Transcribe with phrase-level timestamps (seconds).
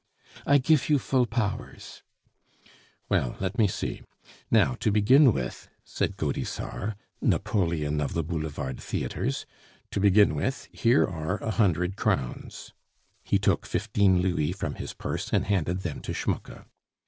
[0.47, 2.01] "I gif you full powers."
[3.07, 3.35] "Well.
[3.39, 4.01] Let me see.
[4.49, 9.45] Now, to begin with," said Gaudissart, Napoleon of the boulevard theatres,
[9.91, 12.73] "to begin with, here are a hundred crowns"
[13.23, 16.65] (he took fifteen louis from his purse and handed them to Schmucke).